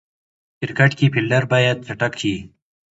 [0.59, 2.37] کرکټ کښي فېلډر باید چټک يي.